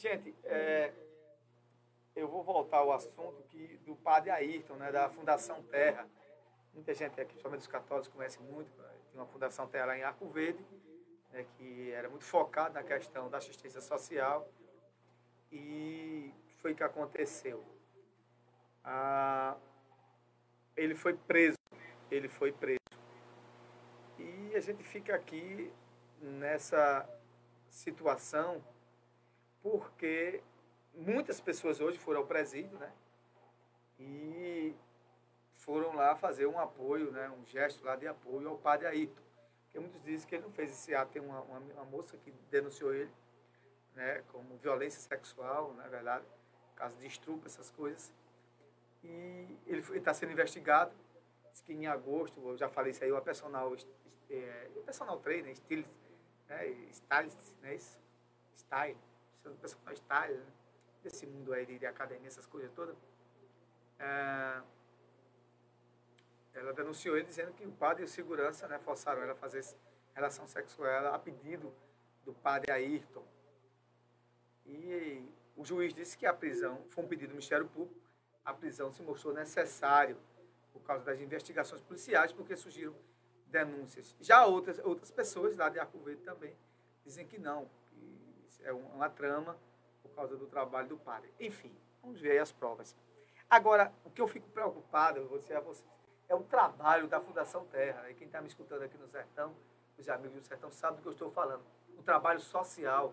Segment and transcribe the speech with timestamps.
[0.00, 0.92] gente, é,
[2.16, 6.08] eu vou voltar ao assunto que, do padre Ayrton, né, da Fundação Terra.
[6.72, 8.70] Muita gente aqui, principalmente os católicos, conhece muito.
[9.10, 10.64] Tinha uma Fundação Terra lá em Arco Verde,
[11.30, 14.48] né, que era muito focada na questão da assistência social.
[15.52, 16.32] E
[16.62, 17.62] foi que aconteceu.
[18.82, 19.56] Ah,
[20.76, 21.58] ele foi preso.
[22.10, 22.78] Ele foi preso.
[24.18, 25.70] E a gente fica aqui
[26.20, 27.08] nessa
[27.68, 28.62] situação
[29.62, 30.42] porque
[30.94, 32.92] muitas pessoas hoje foram ao presídio, né?
[33.98, 34.74] E
[35.54, 37.30] foram lá fazer um apoio, né?
[37.30, 39.22] Um gesto lá de apoio ao padre Ayrton.
[39.64, 41.12] Porque muitos dizem que ele não fez esse ato.
[41.12, 43.10] Tem uma, uma, uma moça que denunciou ele,
[43.94, 44.22] né?
[44.32, 46.24] Como violência sexual, na verdade,
[46.74, 48.12] caso de estupro, essas coisas.
[49.04, 50.92] E ele está sendo investigado.
[51.52, 53.74] Diz que em agosto, eu já falei isso aí, o personal,
[54.30, 55.88] é, o personal trainer, stylist,
[56.48, 56.66] né?
[56.90, 57.78] Stylist, né?
[58.56, 58.96] Style,
[59.44, 60.52] o personal style, né?
[61.02, 62.96] desse mundo aí de, de academia, essas coisas todas,
[63.98, 64.60] é,
[66.54, 69.64] ela denunciou ele dizendo que o padre e o segurança né, forçaram ela a fazer
[70.14, 71.72] relação sexual a pedido
[72.24, 73.24] do padre Ayrton.
[74.66, 75.24] E
[75.56, 78.00] o juiz disse que a prisão foi um pedido do Ministério Público,
[78.44, 80.16] a prisão se mostrou necessário
[80.72, 82.94] por causa das investigações policiais, porque surgiram
[83.46, 84.14] denúncias.
[84.20, 86.54] Já outras, outras pessoas lá de Arco Verde também
[87.04, 88.29] dizem que não, que
[88.62, 89.56] é uma trama
[90.02, 91.32] por causa do trabalho do padre.
[91.38, 92.96] Enfim, vamos ver aí as provas.
[93.48, 95.88] Agora, o que eu fico preocupado, eu vou dizer a vocês,
[96.28, 98.08] é o trabalho da Fundação Terra.
[98.10, 99.54] E quem está me escutando aqui no Sertão,
[99.98, 101.62] os amigos do Sertão, sabem do que eu estou falando.
[101.98, 103.12] O trabalho social,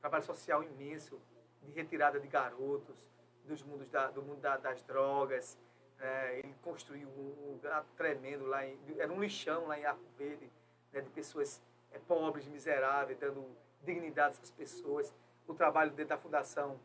[0.00, 1.20] trabalho social imenso,
[1.62, 3.10] de retirada de garotos,
[3.44, 5.58] dos mundos da, do mundo da, das drogas.
[5.98, 10.50] É, ele construiu um lugar tremendo lá, em, era um lixão lá em Arco Verde,
[10.92, 13.46] né, de pessoas é, pobres, miseráveis, dando
[13.86, 15.14] dignidade a essas pessoas
[15.46, 16.78] o trabalho dentro da Fundação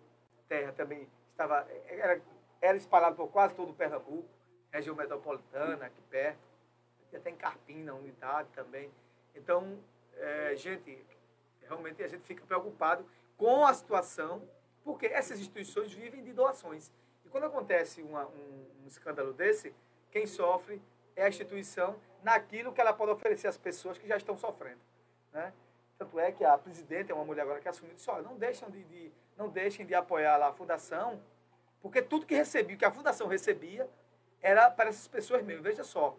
[0.48, 2.22] Terra também estava, era,
[2.62, 4.28] era espalhado por quase todo o Pernambuco,
[4.72, 6.40] região metropolitana, aqui perto,
[7.14, 8.90] até em Carpina, unidade também.
[9.36, 9.80] Então,
[10.16, 11.04] é, gente,
[11.62, 13.06] realmente a gente fica preocupado
[13.38, 14.48] com a situação,
[14.84, 16.92] porque essas instituições vivem de doações.
[17.26, 19.74] E quando acontece uma, um, um escândalo desse,
[20.12, 20.82] quem sofre
[21.16, 24.80] é a instituição naquilo que ela pode oferecer às pessoas que já estão sofrendo.
[25.34, 25.52] Né?
[26.02, 28.68] Tanto é que a presidente é uma mulher agora que assumiu disse, olha, não deixem
[28.72, 31.22] de, de, não deixem de apoiar lá a fundação,
[31.80, 33.88] porque tudo que recebia, que a fundação recebia,
[34.42, 35.62] era para essas pessoas mesmo.
[35.62, 36.18] Veja só,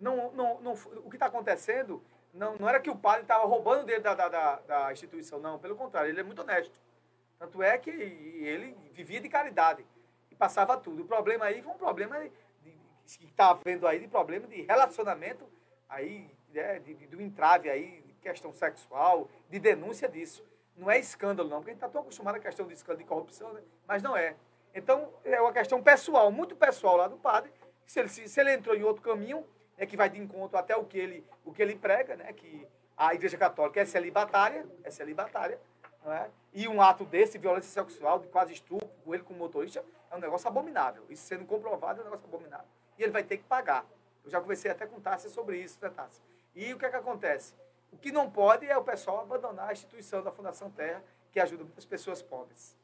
[0.00, 2.02] não, não, não, o que está acontecendo
[2.32, 5.58] não, não era que o padre estava roubando dele da, da, da, da, instituição, não.
[5.58, 6.80] Pelo contrário, ele é muito honesto.
[7.38, 9.84] Tanto é que ele vivia de caridade
[10.30, 11.02] e passava tudo.
[11.02, 12.18] O problema aí foi um problema
[12.62, 15.46] que está havendo aí de problema de relacionamento
[15.86, 20.44] aí, né, de, de, do entrave aí questão sexual, de denúncia disso.
[20.76, 23.04] Não é escândalo, não, porque a gente está tão acostumado à questão de escândalo de
[23.04, 23.60] corrupção, né?
[23.86, 24.34] mas não é.
[24.74, 27.52] Então, é uma questão pessoal, muito pessoal lá do padre.
[27.84, 29.44] Se ele, se, se ele entrou em outro caminho,
[29.76, 32.66] né, que vai de encontro até o que ele, o que ele prega, né, que
[32.96, 35.60] a Igreja Católica é celibatária, é celibatária,
[36.02, 36.30] não é?
[36.52, 40.20] e um ato desse, violência sexual, de quase estupro, com ele como motorista, é um
[40.20, 41.04] negócio abominável.
[41.08, 42.66] Isso sendo comprovado é um negócio abominável.
[42.98, 43.86] E ele vai ter que pagar.
[44.24, 46.22] Eu já conversei até com Tássia sobre isso, né, Tássia?
[46.54, 47.54] E o que é que acontece?
[47.92, 51.62] O que não pode é o pessoal abandonar a instituição da Fundação Terra, que ajuda
[51.62, 52.76] muitas pessoas pobres.